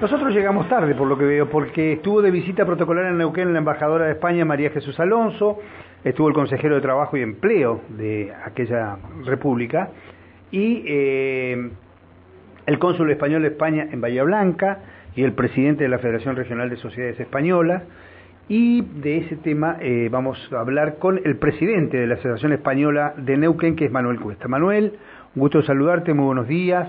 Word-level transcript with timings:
Nosotros 0.00 0.32
llegamos 0.32 0.68
tarde, 0.68 0.94
por 0.94 1.08
lo 1.08 1.18
que 1.18 1.24
veo, 1.24 1.50
porque 1.50 1.94
estuvo 1.94 2.22
de 2.22 2.30
visita 2.30 2.64
protocolar 2.64 3.06
en 3.06 3.18
Neuquén 3.18 3.52
la 3.52 3.58
embajadora 3.58 4.04
de 4.04 4.12
España, 4.12 4.44
María 4.44 4.70
Jesús 4.70 4.98
Alonso, 5.00 5.58
estuvo 6.04 6.28
el 6.28 6.34
consejero 6.34 6.76
de 6.76 6.80
Trabajo 6.80 7.16
y 7.16 7.22
Empleo 7.22 7.80
de 7.88 8.32
aquella 8.44 8.96
república, 9.24 9.90
y 10.52 10.84
eh, 10.86 11.70
el 12.66 12.78
cónsul 12.78 13.10
español 13.10 13.42
de 13.42 13.48
España 13.48 13.88
en 13.90 14.00
Bahía 14.00 14.22
Blanca, 14.22 14.78
y 15.16 15.24
el 15.24 15.32
presidente 15.32 15.82
de 15.82 15.90
la 15.90 15.98
Federación 15.98 16.36
Regional 16.36 16.70
de 16.70 16.76
Sociedades 16.76 17.18
Españolas, 17.18 17.82
y 18.48 18.82
de 18.82 19.18
ese 19.18 19.34
tema 19.34 19.78
eh, 19.80 20.08
vamos 20.12 20.38
a 20.52 20.60
hablar 20.60 20.98
con 20.98 21.20
el 21.24 21.38
presidente 21.38 21.96
de 21.96 22.06
la 22.06 22.14
Asociación 22.14 22.52
Española 22.52 23.14
de 23.16 23.36
Neuquén, 23.36 23.74
que 23.74 23.86
es 23.86 23.90
Manuel 23.90 24.20
Cuesta. 24.20 24.46
Manuel, 24.46 24.92
un 25.34 25.40
gusto 25.40 25.60
saludarte, 25.62 26.14
muy 26.14 26.26
buenos 26.26 26.46
días. 26.46 26.88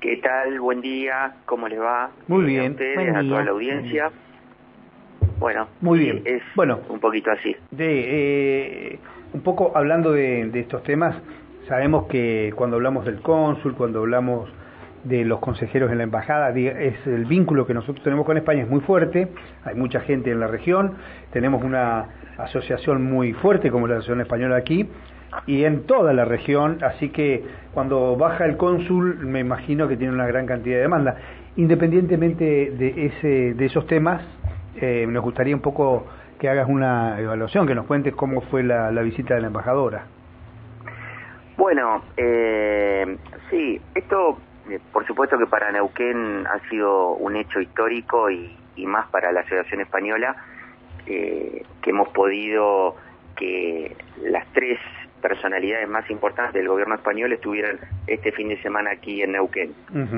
¿Qué 0.00 0.16
tal? 0.16 0.58
Buen 0.60 0.80
día, 0.80 1.34
¿cómo 1.44 1.68
les 1.68 1.78
va? 1.78 2.10
Muy 2.26 2.44
bien. 2.46 2.68
A 2.68 2.70
ustedes, 2.70 3.16
a 3.16 3.20
toda 3.20 3.44
la 3.44 3.50
audiencia. 3.50 4.10
Bueno, 5.38 5.68
muy 5.82 5.98
bien. 5.98 6.22
Es 6.24 6.42
bueno, 6.54 6.80
un 6.88 7.00
poquito 7.00 7.30
así. 7.30 7.54
De, 7.70 8.92
eh, 8.92 8.98
un 9.34 9.42
poco 9.42 9.72
hablando 9.74 10.12
de, 10.12 10.46
de, 10.46 10.60
estos 10.60 10.82
temas, 10.84 11.16
sabemos 11.68 12.06
que 12.06 12.50
cuando 12.56 12.76
hablamos 12.76 13.04
del 13.04 13.20
cónsul, 13.20 13.74
cuando 13.74 13.98
hablamos 13.98 14.48
de 15.04 15.22
los 15.26 15.38
consejeros 15.40 15.92
en 15.92 15.98
la 15.98 16.04
embajada, 16.04 16.48
es 16.50 17.06
el 17.06 17.26
vínculo 17.26 17.66
que 17.66 17.74
nosotros 17.74 18.02
tenemos 18.02 18.24
con 18.24 18.38
España 18.38 18.62
es 18.62 18.68
muy 18.70 18.80
fuerte, 18.80 19.28
hay 19.64 19.74
mucha 19.74 20.00
gente 20.00 20.30
en 20.30 20.40
la 20.40 20.46
región, 20.46 20.96
tenemos 21.30 21.62
una 21.62 22.06
asociación 22.38 23.02
muy 23.04 23.34
fuerte 23.34 23.70
como 23.70 23.86
la 23.86 23.96
Asociación 23.96 24.22
Española 24.22 24.56
aquí, 24.56 24.88
y 25.46 25.64
en 25.64 25.86
toda 25.86 26.12
la 26.12 26.24
región, 26.24 26.78
así 26.82 27.10
que 27.10 27.44
cuando 27.72 28.16
baja 28.16 28.44
el 28.44 28.56
cónsul 28.56 29.18
me 29.18 29.40
imagino 29.40 29.88
que 29.88 29.96
tiene 29.96 30.12
una 30.12 30.26
gran 30.26 30.46
cantidad 30.46 30.76
de 30.76 30.82
demanda. 30.82 31.16
Independientemente 31.56 32.70
de, 32.70 33.06
ese, 33.06 33.54
de 33.54 33.66
esos 33.66 33.86
temas, 33.86 34.22
eh, 34.76 35.06
nos 35.08 35.22
gustaría 35.22 35.54
un 35.54 35.62
poco 35.62 36.06
que 36.38 36.48
hagas 36.48 36.68
una 36.68 37.20
evaluación, 37.20 37.66
que 37.66 37.74
nos 37.74 37.86
cuentes 37.86 38.14
cómo 38.14 38.40
fue 38.42 38.62
la, 38.62 38.90
visita 39.02 39.34
de 39.34 39.42
la 39.42 39.48
embajadora. 39.48 40.04
Bueno, 41.56 42.02
eh, 42.16 43.18
sí, 43.50 43.80
esto 43.94 44.38
eh, 44.70 44.80
por 44.92 45.06
supuesto 45.06 45.36
que 45.36 45.46
para 45.46 45.70
Neuquén 45.70 46.46
ha 46.46 46.58
sido 46.70 47.12
un 47.14 47.36
hecho 47.36 47.60
histórico 47.60 48.30
y, 48.30 48.56
más 48.86 49.06
para 49.08 49.30
la 49.30 49.40
Asociación 49.40 49.82
Española, 49.82 50.36
que 51.04 51.64
hemos 51.84 52.08
podido 52.10 52.96
que 53.36 53.94
las 54.22 54.46
tres 54.52 54.78
personalidades 55.20 55.88
más 55.88 56.08
importantes 56.10 56.54
del 56.54 56.68
gobierno 56.68 56.94
español 56.94 57.32
estuvieran 57.32 57.78
este 58.06 58.32
fin 58.32 58.48
de 58.48 58.60
semana 58.62 58.90
aquí 58.92 59.22
en 59.22 59.32
Neuquén, 59.32 59.74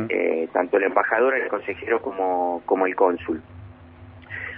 eh, 0.09 0.49
tanto 0.53 0.77
el 0.77 0.85
embajador, 0.85 1.35
el 1.35 1.49
consejero 1.49 2.01
como, 2.01 2.63
como 2.67 2.87
el 2.87 2.95
cónsul. 2.95 3.43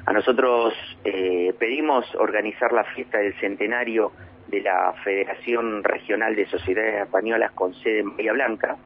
A 0.07 0.13
nosotros 0.13 0.75
eh, 1.05 1.55
pedimos 1.59 2.05
organizar 2.17 2.73
la 2.73 2.85
fiesta 2.85 3.19
del 3.19 3.35
centenario 3.41 4.13
de 4.49 4.61
la 4.61 4.93
Federación 5.03 5.83
Regional 5.83 6.37
de 6.37 6.47
Sociedades 6.47 7.03
Españolas 7.03 7.53
con 7.53 7.75
sede 7.75 8.01
en 8.01 8.17
Bahía 8.17 8.35
Blanca. 8.35 8.77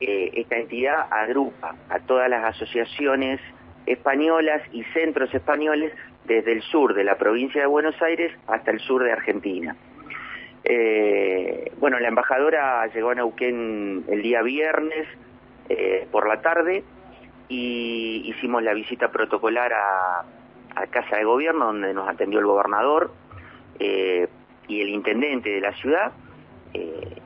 Eh, 0.00 0.30
esta 0.34 0.56
entidad 0.56 1.06
agrupa 1.10 1.76
a 1.88 2.00
todas 2.00 2.28
las 2.28 2.44
asociaciones 2.44 3.40
españolas 3.86 4.62
y 4.72 4.82
centros 4.92 5.32
españoles 5.32 5.92
desde 6.24 6.52
el 6.52 6.62
sur 6.62 6.94
de 6.94 7.04
la 7.04 7.16
provincia 7.16 7.60
de 7.60 7.66
Buenos 7.66 8.00
Aires 8.02 8.32
hasta 8.46 8.70
el 8.70 8.80
sur 8.80 9.02
de 9.02 9.12
Argentina. 9.12 9.76
Eh, 10.64 11.72
bueno, 11.78 11.98
la 11.98 12.08
embajadora 12.08 12.86
llegó 12.92 13.10
a 13.10 13.14
Neuquén 13.14 14.04
el 14.08 14.22
día 14.22 14.42
viernes 14.42 15.06
eh, 15.68 16.06
por 16.10 16.28
la 16.28 16.40
tarde 16.40 16.84
y 17.48 18.22
hicimos 18.26 18.62
la 18.62 18.74
visita 18.74 19.10
protocolar 19.10 19.72
a, 19.72 20.24
Casa 20.90 21.16
de 21.16 21.24
Gobierno, 21.24 21.66
donde 21.66 21.92
nos 21.92 22.08
atendió 22.08 22.38
el 22.38 22.46
gobernador 22.46 23.12
eh, 23.80 24.28
y 24.68 24.80
el 24.80 24.90
intendente 24.90 25.50
de 25.50 25.60
la 25.60 25.72
ciudad, 25.72 26.12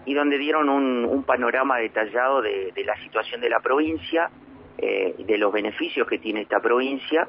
y 0.06 0.14
donde 0.14 0.38
dieron 0.38 0.70
un, 0.70 1.22
panorama 1.24 1.76
detallado 1.76 2.40
de, 2.40 2.72
la 2.82 2.96
situación 3.02 3.42
de 3.42 3.50
la 3.50 3.60
provincia, 3.60 4.30
de 4.78 5.36
los 5.36 5.52
beneficios 5.52 6.08
que 6.08 6.16
tiene 6.16 6.40
esta 6.40 6.60
provincia 6.60 7.28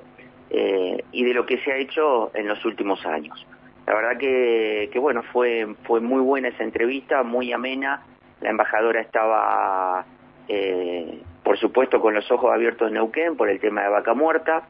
y 0.49 1.23
de 1.25 1.33
lo 1.33 1.45
que 1.45 1.57
se 1.57 1.73
ha 1.73 1.75
hecho 1.75 2.31
en 2.33 2.47
los 2.47 2.63
últimos 2.63 3.05
años. 3.05 3.45
La 3.85 3.93
verdad 3.95 4.17
que, 4.17 4.89
bueno, 4.99 5.23
fue, 5.33 5.75
fue 5.83 5.99
muy 5.99 6.21
buena 6.21 6.47
esa 6.47 6.63
entrevista, 6.63 7.23
muy 7.23 7.51
amena. 7.51 8.03
La 8.41 8.49
embajadora 8.49 9.01
estaba, 9.01 10.05
eh, 10.47 11.19
por 11.43 11.57
supuesto, 11.57 11.99
con 11.99 12.13
los 12.13 12.29
ojos 12.31 12.51
abiertos 12.53 12.87
en 12.87 12.95
Neuquén 12.95 13.35
por 13.35 13.49
el 13.49 13.59
tema 13.59 13.83
de 13.83 13.89
vaca 13.89 14.13
muerta. 14.13 14.67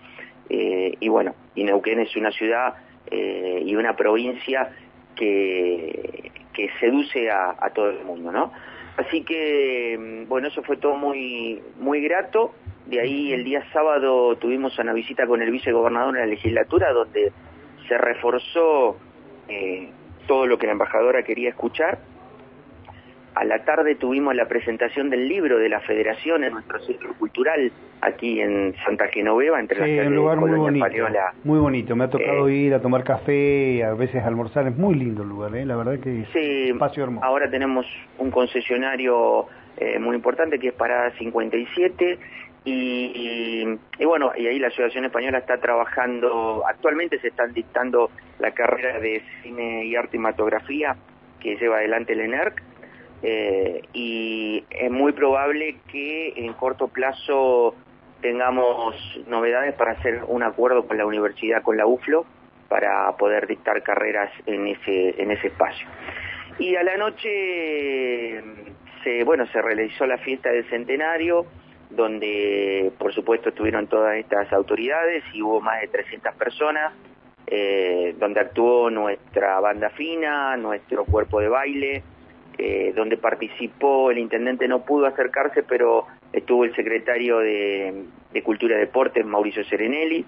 Eh, 0.50 0.98
y 1.00 1.10
bueno, 1.10 1.36
y 1.54 1.64
Neuquén 1.64 2.00
es 2.00 2.16
una 2.16 2.32
ciudad 2.32 2.74
eh, 3.12 3.62
y 3.64 3.76
una 3.76 3.96
provincia 3.96 4.72
que, 5.16 6.32
que 6.52 6.70
seduce 6.80 7.30
a, 7.30 7.56
a, 7.60 7.70
todo 7.70 7.92
el 7.92 8.04
mundo, 8.04 8.32
¿no? 8.32 8.52
Así 8.98 9.24
que, 9.24 10.26
bueno, 10.28 10.48
eso 10.48 10.64
fue 10.64 10.78
todo 10.78 10.96
muy, 10.96 11.62
muy 11.80 12.02
grato. 12.02 12.54
De 12.88 13.00
ahí 13.00 13.32
el 13.32 13.44
día 13.44 13.64
sábado 13.72 14.36
tuvimos 14.38 14.78
una 14.80 14.94
visita 14.94 15.28
con 15.28 15.42
el 15.42 15.52
vicegobernador 15.52 16.16
en 16.16 16.22
la 16.22 16.28
legislatura, 16.28 16.92
donde 16.92 17.32
se 17.88 17.98
reforzó 17.98 18.98
eh, 19.48 19.90
todo 20.28 20.48
lo 20.48 20.58
que 20.58 20.68
la 20.68 20.74
embajadora 20.74 21.24
quería 21.24 21.50
escuchar. 21.50 22.00
A 23.36 23.44
la 23.46 23.66
tarde 23.66 23.96
tuvimos 23.96 24.36
la 24.36 24.48
presentación 24.48 25.10
del 25.10 25.28
libro 25.28 25.58
de 25.58 25.68
la 25.68 25.80
Federación 25.80 26.44
en 26.44 26.54
nuestro 26.54 26.80
centro 26.82 27.14
cultural 27.16 27.72
aquí 28.02 28.40
en 28.42 28.76
Santa 28.86 29.08
Genoveva, 29.08 29.60
entre 29.60 29.84
sí, 29.84 29.96
las 29.96 30.08
un 30.08 30.16
lugar 30.16 30.38
muy 30.38 30.52
bonito, 30.52 30.86
muy 31.44 31.60
bonito. 31.60 31.96
Me 31.96 32.04
ha 32.04 32.10
tocado 32.10 32.48
eh, 32.48 32.54
ir 32.54 32.74
a 32.76 32.82
tomar 32.82 33.04
café, 33.04 33.84
a 33.84 33.94
veces 33.94 34.24
almorzar. 34.24 34.68
Es 34.68 34.78
muy 34.78 34.96
lindo 34.96 35.24
el 35.24 35.30
lugar, 35.30 35.56
¿eh? 35.56 35.66
la 35.66 35.76
verdad 35.76 36.00
que 36.00 36.22
es 36.22 36.28
sí, 36.32 36.66
un 36.70 36.76
espacio 36.76 37.06
hermoso. 37.06 37.26
Ahora 37.26 37.50
tenemos 37.50 37.88
un 38.20 38.30
concesionario 38.30 39.48
eh, 39.78 39.98
muy 39.98 40.16
importante 40.16 40.60
que 40.60 40.68
es 40.68 40.74
Parada 40.74 41.12
57 41.18 42.20
y, 42.66 43.78
y, 44.00 44.06
bueno, 44.06 44.32
y 44.38 44.48
ahí 44.48 44.58
la 44.58 44.68
Asociación 44.68 45.06
Española 45.06 45.40
está 45.40 45.58
trabajando, 45.58 46.64
actualmente 46.66 47.20
se 47.20 47.28
están 47.28 47.54
dictando 47.54 48.10
la 48.40 48.52
carrera 48.52 49.00
de 49.00 49.22
cine 49.42 49.86
y 49.86 49.96
arte 49.96 50.18
que 51.42 51.58
lleva 51.58 51.78
adelante 51.78 52.14
el 52.14 52.22
ENERC, 52.22 52.64
eh, 53.22 53.82
y 53.94 54.64
es 54.70 54.92
muy 54.92 55.12
probable 55.14 55.78
que 55.92 56.34
en 56.38 56.54
corto 56.54 56.88
plazo 56.88 57.76
tengamos 58.22 58.96
novedades 59.28 59.76
para 59.76 59.92
hacer 59.92 60.24
un 60.28 60.44
acuerdo 60.44 60.88
con 60.88 60.98
la 60.98 61.06
universidad, 61.06 61.62
con 61.64 61.76
la 61.76 61.86
UFLO, 61.86 62.26
para 62.70 63.12
poder 63.18 63.46
dictar 63.48 63.84
carreras 63.84 64.32
en 64.46 64.68
ese, 64.68 65.22
en 65.22 65.32
ese 65.32 65.48
espacio. 65.48 65.88
Y 66.60 66.76
a 66.76 66.84
la 66.84 66.98
noche, 66.98 68.42
se, 69.04 69.24
bueno, 69.26 69.46
se 69.48 69.62
realizó 69.62 70.06
la 70.06 70.18
fiesta 70.18 70.50
del 70.50 70.68
centenario, 70.70 71.46
donde 71.96 72.92
por 72.98 73.14
supuesto 73.14 73.50
estuvieron 73.50 73.88
todas 73.88 74.16
estas 74.18 74.52
autoridades 74.54 75.24
y 75.34 75.42
hubo 75.42 75.62
más 75.62 75.82
de 75.82 75.88
300 75.88 76.36
personas, 76.36 76.94
eh, 77.48 78.16
donde 78.20 78.40
actuó 78.40 78.90
nuestra 78.90 79.60
banda 79.60 79.90
fina, 79.92 80.58
nuestro 80.58 81.06
cuerpo 81.06 81.40
de 81.40 81.50
baile, 81.50 82.04
eh, 82.58 82.94
donde 82.96 83.18
participó, 83.18 84.12
el 84.12 84.20
intendente 84.20 84.68
no 84.68 84.86
pudo 84.86 85.08
acercarse, 85.08 85.64
pero 85.64 86.06
estuvo 86.32 86.66
el 86.66 86.76
secretario 86.76 87.40
de, 87.40 88.06
Cultura 88.44 88.76
y 88.76 88.80
Deportes, 88.80 89.26
Mauricio 89.26 89.64
Serenelli. 89.66 90.26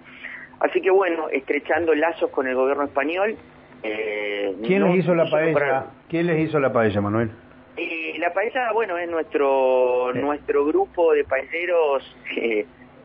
Así 0.59 0.81
que 0.81 0.91
bueno, 0.91 1.29
estrechando 1.29 1.93
lazos 1.95 2.29
con 2.29 2.47
el 2.47 2.55
gobierno 2.55 2.83
español. 2.83 3.35
Eh, 3.83 4.55
¿Quién 4.63 4.83
les 4.85 4.97
hizo 4.97 5.13
la 5.13 5.29
paella? 5.29 5.85
¿Quién 6.09 6.27
les 6.27 6.39
hizo 6.39 6.59
la 6.59 6.71
paella, 6.71 7.01
Manuel? 7.01 7.31
La 8.17 8.33
paella, 8.33 8.71
bueno, 8.73 8.97
es 8.97 9.09
nuestro 9.09 10.11
nuestro 10.13 10.65
grupo 10.65 11.13
de 11.13 11.23
paelleros 11.23 12.03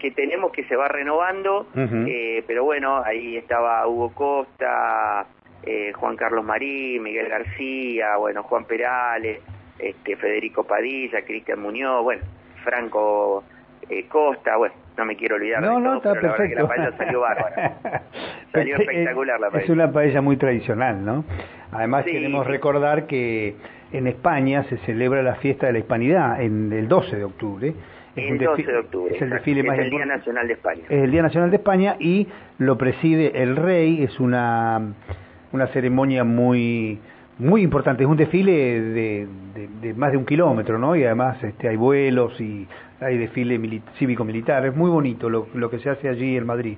que 0.01 0.11
tenemos 0.11 0.51
que 0.51 0.65
se 0.65 0.75
va 0.75 0.89
renovando, 0.89 1.69
eh, 1.77 2.43
pero 2.47 2.65
bueno, 2.65 3.03
ahí 3.05 3.37
estaba 3.37 3.87
Hugo 3.87 4.13
Costa, 4.15 5.27
eh, 5.63 5.93
Juan 5.93 6.17
Carlos 6.17 6.45
Marín, 6.45 7.03
Miguel 7.03 7.29
García, 7.29 8.17
bueno, 8.17 8.43
Juan 8.43 8.65
Perales, 8.65 9.41
este, 9.79 10.17
Federico 10.17 10.65
Padilla, 10.65 11.23
Cristian 11.23 11.61
Muñoz, 11.61 12.03
bueno, 12.03 12.23
Franco 12.65 13.45
eh, 13.89 14.07
Costa, 14.09 14.57
bueno, 14.57 14.75
no 14.97 15.05
me 15.05 15.17
quiero 15.17 15.37
olvidar 15.37 15.63
no, 15.63 15.77
de 15.77 15.81
no, 15.81 15.97
está 15.97 16.13
pero 16.13 16.35
perfecto. 16.35 16.63
la, 16.63 16.69
paella 16.69 16.97
salió 16.97 17.21
bárbara. 17.21 18.03
salió 18.53 18.77
espectacular 18.77 19.41
la 19.41 19.51
paella. 19.51 19.65
Es 19.65 19.71
una 19.71 19.93
paella 19.93 20.21
muy 20.21 20.37
tradicional, 20.37 21.05
¿no? 21.05 21.25
Además 21.73 22.05
queremos 22.05 22.47
recordar 22.47 23.07
que 23.07 23.55
en 23.93 24.07
España 24.07 24.65
se 24.65 24.77
celebra 24.79 25.23
la 25.23 25.37
fiesta 25.37 25.67
de 25.67 25.73
la 25.73 25.79
hispanidad 25.79 26.41
en 26.43 26.73
el 26.73 26.89
12 26.89 27.17
de 27.17 27.25
octubre. 27.25 27.75
Es 28.17 28.31
el 28.31 28.39
12 28.39 28.63
de 28.63 28.79
octubre. 28.79 29.15
Es 29.15 29.23
el 29.23 29.31
desfile 29.31 29.63
más 29.63 29.79
el 29.79 29.91
Día 29.91 30.05
Nacional 30.05 30.47
de 30.47 30.55
España. 30.55 30.83
Es 30.89 31.03
el 31.03 31.11
Día 31.11 31.23
Nacional 31.23 31.51
de 31.51 31.57
España 31.57 31.97
y 31.99 32.29
lo 32.59 32.77
preside 32.77 33.43
el 33.43 33.57
rey. 33.57 34.03
Es 34.03 34.19
una, 34.19 34.95
una 35.53 35.67
ceremonia 35.69 36.25
muy 36.25 37.01
muy 37.41 37.63
importante, 37.63 38.03
es 38.03 38.09
un 38.09 38.19
desfile 38.19 38.53
de, 38.53 39.29
de, 39.81 39.95
más 39.95 40.13
de 40.13 40.19
un 40.19 40.27
kilómetro, 40.27 40.79
¿no? 40.79 40.95
Y 40.95 41.05
además 41.05 41.43
este, 41.43 41.69
hay 41.69 41.77
vuelos 41.77 42.39
y 42.41 42.69
hay 43.01 43.17
desfile 43.17 43.59
cívico-militar, 43.99 44.67
es 44.67 44.77
muy 44.77 44.91
bonito 44.91 45.31
lo, 45.31 45.49
lo 45.55 45.71
que 45.71 45.79
se 45.79 45.89
hace 45.89 46.09
allí 46.09 46.37
en 46.37 46.47
Madrid. 46.47 46.77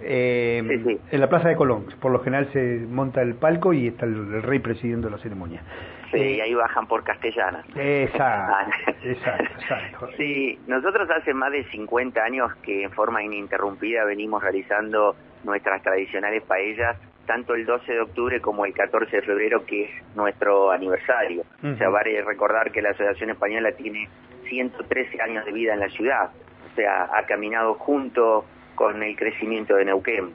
Eh, 0.00 0.98
En 1.10 1.20
la 1.20 1.28
Plaza 1.28 1.48
de 1.48 1.56
Colón, 1.56 1.86
por 2.00 2.12
lo 2.12 2.20
general 2.20 2.48
se 2.52 2.86
monta 2.90 3.22
el 3.22 3.34
palco 3.34 3.72
y 3.72 3.88
está 3.88 4.06
el, 4.06 4.42
rey 4.42 4.58
presidiendo 4.58 5.08
la 5.08 5.18
ceremonia. 5.18 5.62
Sí, 6.10 6.18
y 6.18 6.40
ahí 6.40 6.54
bajan 6.54 6.86
por 6.86 7.04
Castellana. 7.04 7.64
Exacto, 7.74 8.72
exacto, 9.04 9.50
exacto. 9.54 10.08
Sí, 10.16 10.58
nosotros 10.66 11.08
hace 11.10 11.32
más 11.32 11.52
de 11.52 11.64
50 11.64 12.22
años 12.22 12.54
que 12.62 12.84
en 12.84 12.90
forma 12.90 13.22
ininterrumpida 13.22 14.04
venimos 14.04 14.42
realizando 14.42 15.14
nuestras 15.44 15.82
tradicionales 15.82 16.42
paellas 16.42 16.96
tanto 17.26 17.54
el 17.54 17.66
12 17.66 17.92
de 17.92 18.00
octubre 18.00 18.40
como 18.40 18.64
el 18.64 18.72
14 18.72 19.16
de 19.16 19.22
febrero, 19.22 19.64
que 19.64 19.84
es 19.84 19.90
nuestro 20.16 20.70
aniversario. 20.70 21.44
O 21.62 21.76
sea, 21.76 21.88
vale 21.88 22.22
recordar 22.22 22.70
que 22.72 22.82
la 22.82 22.90
Asociación 22.90 23.30
Española 23.30 23.72
tiene 23.72 24.08
113 24.48 25.20
años 25.22 25.44
de 25.44 25.52
vida 25.52 25.74
en 25.74 25.80
la 25.80 25.88
ciudad. 25.88 26.30
O 26.72 26.74
sea, 26.74 27.08
ha 27.14 27.24
caminado 27.26 27.74
junto 27.74 28.44
con 28.74 29.02
el 29.02 29.16
crecimiento 29.16 29.76
de 29.76 29.84
Neuquén. 29.84 30.32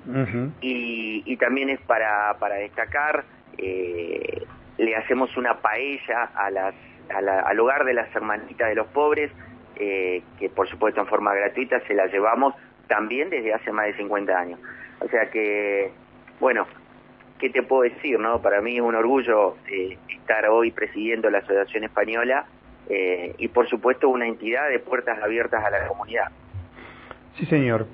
y, 0.61 1.37
también 1.37 1.69
es 1.69 1.79
para, 1.81 2.35
para 2.39 2.55
destacar, 2.55 3.23
eh, 3.57 4.43
le 4.77 4.95
hacemos 4.95 5.35
una 5.37 5.55
paella 5.61 6.31
a 6.35 6.49
las, 6.49 6.73
al 7.13 7.59
hogar 7.59 7.85
de 7.85 7.93
las 7.93 8.13
hermanitas 8.15 8.69
de 8.69 8.75
los 8.75 8.87
pobres, 8.87 9.31
eh, 9.75 10.23
que 10.37 10.49
por 10.49 10.67
supuesto 10.67 10.99
en 10.99 11.07
forma 11.07 11.33
gratuita 11.33 11.79
se 11.87 11.93
la 11.93 12.07
llevamos 12.07 12.53
también 12.87 13.29
desde 13.29 13.53
hace 13.53 13.71
más 13.71 13.85
de 13.85 13.95
50 13.95 14.37
años. 14.37 14.59
O 14.99 15.07
sea 15.07 15.29
que, 15.29 15.91
bueno, 16.39 16.67
¿qué 17.39 17.49
te 17.49 17.63
puedo 17.63 17.83
decir? 17.83 18.19
no 18.19 18.41
Para 18.41 18.61
mí 18.61 18.75
es 18.75 18.81
un 18.81 18.95
orgullo 18.95 19.55
eh, 19.71 19.97
estar 20.09 20.45
hoy 20.47 20.71
presidiendo 20.71 21.29
la 21.29 21.39
Asociación 21.39 21.83
Española 21.83 22.45
y 23.37 23.47
por 23.49 23.69
supuesto 23.69 24.09
una 24.09 24.25
entidad 24.25 24.67
de 24.67 24.79
puertas 24.79 25.21
abiertas 25.21 25.63
a 25.63 25.69
la 25.69 25.87
comunidad. 25.87 26.31
Sí, 27.35 27.45
señor. 27.45 27.85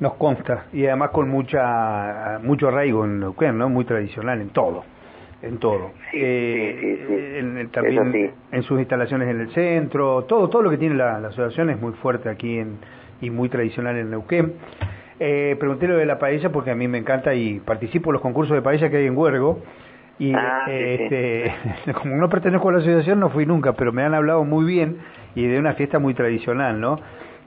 Nos 0.00 0.14
consta, 0.14 0.66
y 0.72 0.86
además 0.86 1.10
con 1.10 1.28
mucha 1.28 2.38
mucho 2.42 2.68
arraigo 2.68 3.04
en 3.04 3.18
Neuquén, 3.18 3.58
¿no? 3.58 3.68
Muy 3.68 3.84
tradicional 3.84 4.40
en 4.40 4.50
todo, 4.50 4.84
en 5.42 5.58
todo. 5.58 5.90
Sí, 6.12 6.18
eh, 6.20 7.38
En, 7.40 7.68
también 7.70 8.32
en 8.52 8.62
sus 8.62 8.78
instalaciones 8.78 9.28
en 9.28 9.40
el 9.40 9.50
centro, 9.50 10.22
todo 10.22 10.48
todo 10.48 10.62
lo 10.62 10.70
que 10.70 10.78
tiene 10.78 10.94
la, 10.94 11.16
asociación 11.16 11.70
es 11.70 11.80
muy 11.80 11.94
fuerte 11.94 12.28
aquí 12.28 12.58
en, 12.58 12.78
y 13.20 13.30
muy 13.30 13.48
tradicional 13.48 13.96
en 13.96 14.10
Neuquén. 14.10 14.54
Eh, 15.20 15.56
pregunté 15.58 15.88
lo 15.88 15.96
de 15.96 16.06
la 16.06 16.18
paella 16.18 16.50
porque 16.50 16.70
a 16.70 16.74
mí 16.74 16.86
me 16.86 16.98
encanta 16.98 17.34
y 17.34 17.60
participo 17.60 18.10
en 18.10 18.14
los 18.14 18.22
concursos 18.22 18.54
de 18.54 18.62
paella 18.62 18.90
que 18.90 18.98
hay 18.98 19.06
en 19.06 19.16
Huergo. 19.16 19.60
Y 20.18 20.32
ah, 20.34 20.66
este, 20.68 21.52
como 22.00 22.16
no 22.16 22.28
pertenezco 22.28 22.68
a 22.68 22.72
la 22.72 22.78
asociación 22.78 23.20
no 23.20 23.30
fui 23.30 23.46
nunca, 23.46 23.72
pero 23.74 23.92
me 23.92 24.02
han 24.02 24.14
hablado 24.14 24.44
muy 24.44 24.64
bien 24.64 24.98
y 25.34 25.46
de 25.46 25.58
una 25.58 25.74
fiesta 25.74 25.98
muy 25.98 26.14
tradicional, 26.14 26.80
¿no? 26.80 26.98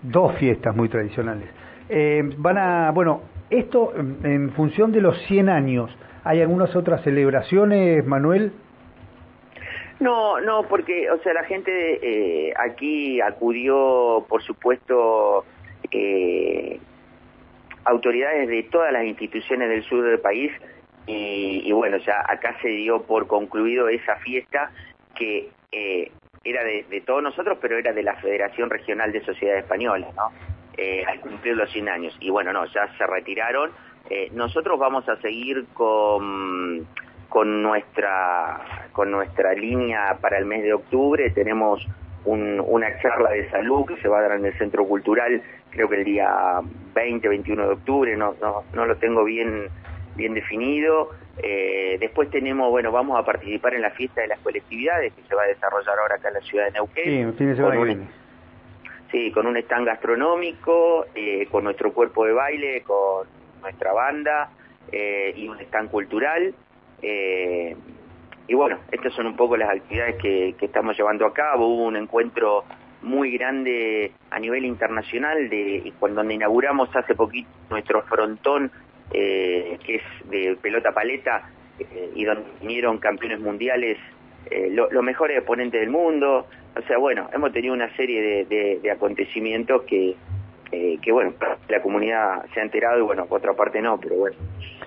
Dos 0.01 0.35
fiestas 0.38 0.75
muy 0.75 0.89
tradicionales. 0.89 1.50
Eh, 1.89 2.23
van 2.38 2.57
a, 2.57 2.91
bueno, 2.91 3.23
esto 3.50 3.94
en 3.95 4.51
función 4.51 4.91
de 4.91 5.01
los 5.01 5.17
100 5.27 5.50
años, 5.50 5.91
¿hay 6.24 6.41
algunas 6.41 6.74
otras 6.75 7.03
celebraciones, 7.03 8.06
Manuel? 8.06 8.53
No, 10.00 10.41
no, 10.41 10.63
porque, 10.63 11.12
o 11.12 11.19
sea, 11.19 11.33
la 11.33 11.44
gente 11.44 11.71
eh, 12.01 12.53
aquí 12.57 13.21
acudió, 13.21 14.25
por 14.27 14.41
supuesto, 14.41 15.45
eh, 15.91 16.79
autoridades 17.86 18.48
de 18.48 18.63
todas 18.63 18.92
las 18.92 19.06
instituciones 19.06 19.69
del 19.69 19.83
sur 19.83 20.04
del 20.04 20.19
país 20.19 20.51
y, 21.07 21.72
bueno, 21.74 21.98
ya 21.98 22.24
acá 22.28 22.56
se 22.62 22.69
dio 22.69 23.01
por 23.01 23.28
concluido 23.28 23.89
esa 23.89 24.16
fiesta 24.18 24.72
que 25.16 25.50
era 26.44 26.63
de, 26.63 27.04
todos 27.06 27.22
nosotros, 27.22 27.57
pero 27.62 27.78
era 27.78 27.94
de 27.94 28.04
la 28.04 28.16
Federación 28.16 28.69
Regional 28.69 29.12
de 29.12 29.24
Sociedades 29.24 29.63
Españolas, 29.63 30.13
¿no? 30.16 30.31
Eh, 30.78 31.04
al 31.06 31.19
cumplir 31.19 31.56
los 31.56 31.72
100 31.72 31.89
años. 31.89 32.18
Y 32.19 32.30
bueno, 32.30 32.51
no, 32.54 32.66
ya 32.66 32.88
se 32.98 33.06
retiraron. 33.06 33.72
Eh, 34.10 34.30
nosotros 34.34 34.80
vamos 34.80 35.07
a 35.07 35.18
seguir 35.18 35.66
con, 35.74 36.88
con, 37.30 37.62
nuestra, 37.62 38.89
con 38.92 39.12
nuestra 39.12 39.54
línea 39.54 40.18
para 40.19 40.38
el 40.38 40.45
mes 40.45 40.63
de 40.63 40.74
octubre. 40.74 41.30
Tenemos 41.31 41.86
una 42.25 43.01
charla 43.01 43.31
de 43.31 43.50
salud 43.50 43.86
que 43.86 43.98
se 43.98 44.07
va 44.07 44.19
a 44.19 44.22
dar 44.22 44.31
en 44.34 44.45
el 44.45 44.57
Centro 44.57 44.86
Cultural, 44.86 45.42
creo 45.71 45.89
que 45.89 45.95
el 45.95 46.03
día 46.03 46.62
20, 46.94 47.27
21 47.27 47.68
de 47.68 47.73
octubre, 47.73 48.15
no, 48.15 48.35
no, 48.41 48.63
no 48.73 48.85
lo 48.85 48.97
tengo 48.97 49.23
bien, 49.23 49.69
bien 50.15 50.33
definido. 50.33 51.09
Eh, 51.41 51.97
después 52.00 52.29
tenemos, 52.29 52.69
bueno, 52.69 52.91
vamos 52.91 53.19
a 53.19 53.25
participar 53.25 53.73
en 53.73 53.81
la 53.81 53.91
fiesta 53.91 54.21
de 54.21 54.27
las 54.27 54.39
colectividades 54.39 55.13
que 55.13 55.23
se 55.23 55.33
va 55.33 55.44
a 55.44 55.47
desarrollar 55.47 55.97
ahora 55.97 56.15
acá 56.15 56.27
en 56.27 56.33
la 56.35 56.41
ciudad 56.41 56.65
de 56.65 56.71
Neuquén. 56.71 57.03
Sí, 57.06 57.23
Sí, 59.12 59.31
con 59.31 59.45
un 59.45 59.57
stand 59.57 59.88
gastronómico, 59.88 61.06
eh, 61.15 61.47
con 61.51 61.65
nuestro 61.65 61.91
cuerpo 61.91 62.25
de 62.25 62.31
baile, 62.31 62.81
con 62.83 63.27
nuestra 63.62 63.91
banda 63.91 64.51
eh, 64.91 65.33
y 65.35 65.47
un 65.50 65.59
stand 65.59 65.89
cultural. 65.89 66.53
Y 68.51 68.53
bueno, 68.53 68.79
estas 68.91 69.13
son 69.13 69.27
un 69.27 69.38
poco 69.38 69.56
las 69.56 69.69
actividades 69.69 70.15
que, 70.17 70.56
estamos 70.59 70.97
llevando 70.97 71.25
a 71.25 71.33
cabo. 71.33 71.67
Hubo 71.67 71.85
un 71.85 71.95
encuentro 71.95 72.65
muy 73.01 73.31
grande 73.31 74.12
a 74.30 74.39
nivel 74.39 74.65
internacional 74.65 75.50
de 75.50 75.92
cuando 76.00 76.24
inauguramos 76.30 76.95
hace 76.95 77.15
poquito 77.15 77.50
nuestro 77.69 78.03
frontón 78.03 78.71
que 79.12 79.77
es 79.88 80.30
de 80.30 80.57
pelota 80.62 80.94
paleta 80.94 81.50
y 82.15 82.24
donde 82.24 82.44
vinieron 82.62 83.00
campeones 83.00 83.39
mundiales 83.39 83.98
los 84.69 85.03
mejores 85.03 85.38
exponentes 85.38 85.81
del 85.81 85.89
mundo 85.89 86.48
o 86.75 86.81
sea, 86.83 86.98
bueno, 86.98 87.30
hemos 87.33 87.51
tenido 87.51 87.74
una 87.74 87.94
serie 87.95 88.45
de, 88.45 88.92
acontecimientos 88.92 89.81
que, 89.83 90.15
eh, 90.71 90.98
que, 91.01 91.12
bueno, 91.12 91.33
la 91.68 91.81
comunidad 91.81 92.45
se 92.53 92.62
ha 92.62 92.63
enterado 92.63 93.00
y, 93.00 93.01
bueno, 93.01 93.25
por 93.25 93.39
otra 93.39 93.53
parte 93.53 93.81
no, 93.81 94.00
pero 94.00 94.15
bueno, 94.15 94.38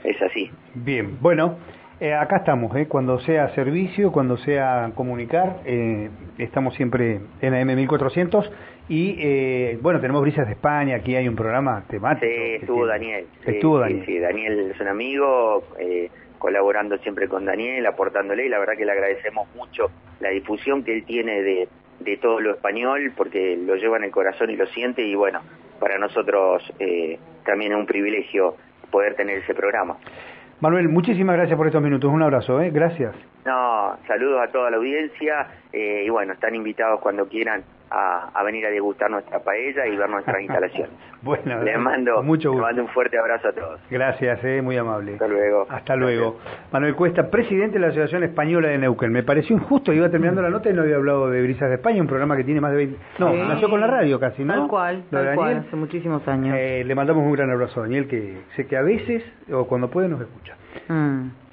es 0.02 0.20
así. 0.22 0.50
Bien, 0.74 1.18
bueno, 1.20 1.58
eh, 2.04 2.14
acá 2.14 2.36
estamos, 2.36 2.76
¿eh? 2.76 2.86
cuando 2.86 3.18
sea 3.20 3.54
servicio, 3.54 4.12
cuando 4.12 4.36
sea 4.36 4.90
comunicar, 4.94 5.60
eh, 5.64 6.10
estamos 6.38 6.74
siempre 6.74 7.20
en 7.40 7.52
la 7.52 7.62
M1400 7.62 8.50
y, 8.88 9.16
eh, 9.18 9.78
bueno, 9.80 10.00
tenemos 10.00 10.20
Brisas 10.20 10.46
de 10.46 10.52
España, 10.52 10.96
aquí 10.96 11.16
hay 11.16 11.26
un 11.26 11.34
programa 11.34 11.84
temático. 11.88 12.26
Sí, 12.26 12.56
estuvo 12.60 12.86
Daniel. 12.86 13.26
Estuvo 13.46 13.78
Daniel. 13.78 14.04
Sí, 14.04 14.18
Daniel 14.18 14.70
es 14.70 14.80
un 14.80 14.88
amigo, 14.88 15.64
colaborando 16.38 16.98
siempre 16.98 17.26
con 17.26 17.46
Daniel, 17.46 17.86
aportándole, 17.86 18.44
y 18.44 18.48
la 18.50 18.58
verdad 18.58 18.74
que 18.76 18.84
le 18.84 18.92
agradecemos 18.92 19.48
mucho 19.54 19.90
la 20.20 20.28
difusión 20.28 20.84
que 20.84 20.92
él 20.92 21.04
tiene 21.06 21.42
de, 21.42 21.68
de 22.00 22.16
todo 22.18 22.38
lo 22.40 22.52
español, 22.52 23.12
porque 23.16 23.56
lo 23.56 23.76
lleva 23.76 23.96
en 23.96 24.04
el 24.04 24.10
corazón 24.10 24.50
y 24.50 24.56
lo 24.56 24.66
siente, 24.66 25.00
y 25.02 25.14
bueno, 25.14 25.40
para 25.80 25.98
nosotros 25.98 26.62
eh, 26.78 27.18
también 27.46 27.72
es 27.72 27.78
un 27.78 27.86
privilegio 27.86 28.56
poder 28.90 29.14
tener 29.14 29.38
ese 29.38 29.54
programa. 29.54 29.96
Manuel, 30.64 30.88
muchísimas 30.88 31.36
gracias 31.36 31.58
por 31.58 31.66
estos 31.66 31.82
minutos, 31.82 32.10
un 32.10 32.22
abrazo, 32.22 32.58
¿eh? 32.58 32.70
gracias. 32.70 33.14
No, 33.44 33.98
saludos 34.06 34.40
a 34.48 34.50
toda 34.50 34.70
la 34.70 34.78
audiencia, 34.78 35.46
eh, 35.70 36.04
y 36.06 36.08
bueno, 36.08 36.32
están 36.32 36.54
invitados 36.54 37.00
cuando 37.00 37.28
quieran 37.28 37.62
a, 37.94 38.42
venir 38.44 38.66
a 38.66 38.70
degustar 38.70 39.10
nuestra 39.10 39.38
paella 39.40 39.86
y 39.86 39.96
ver 39.96 40.08
nuestras 40.08 40.40
instalaciones. 40.40 40.90
bueno, 41.22 41.62
les 41.62 41.78
mando, 41.78 42.22
mucho 42.22 42.52
mando 42.54 42.82
un 42.82 42.88
fuerte 42.88 43.18
abrazo 43.18 43.48
a 43.48 43.52
todos. 43.52 43.80
Gracias, 43.90 44.42
eh, 44.44 44.60
muy 44.62 44.76
amable. 44.76 45.12
Hasta 45.14 45.28
luego. 45.28 45.66
Hasta 45.68 45.96
luego. 45.96 46.38
Manuel 46.72 46.94
Cuesta, 46.94 47.30
presidente 47.30 47.74
de 47.74 47.80
la 47.80 47.86
Asociación 47.88 48.24
Española 48.24 48.68
de 48.68 48.78
Neuquén. 48.78 49.12
Me 49.12 49.22
pareció 49.22 49.56
injusto, 49.56 49.92
iba 49.92 50.10
terminando 50.10 50.42
la 50.42 50.50
nota 50.50 50.70
y 50.70 50.72
no 50.72 50.82
había 50.82 50.96
hablado 50.96 51.30
de 51.30 51.42
Brisas 51.42 51.68
de 51.68 51.76
España, 51.76 52.00
un 52.00 52.08
programa 52.08 52.36
que 52.36 52.44
tiene 52.44 52.60
más 52.60 52.72
de 52.72 52.76
20... 52.78 52.98
No, 53.18 53.32
nació 53.32 53.70
con 53.70 53.80
la 53.80 53.86
radio 53.86 54.18
casi, 54.18 54.44
¿no? 54.44 54.54
Tal 54.54 54.68
cual, 54.68 55.04
tal 55.10 55.34
cual, 55.34 55.64
hace 55.66 55.76
muchísimos 55.76 56.26
años. 56.26 56.56
Eh, 56.58 56.82
le 56.84 56.94
mandamos 56.94 57.24
un 57.24 57.32
gran 57.32 57.50
abrazo 57.50 57.80
a 57.80 57.82
Daniel, 57.84 58.08
que 58.08 58.42
sé 58.56 58.66
que 58.66 58.76
a 58.76 58.82
veces, 58.82 59.22
o 59.52 59.66
cuando 59.66 59.90
puede, 59.90 60.08
nos 60.08 60.20
escucha. 60.20 60.56
Mm. 60.88 61.43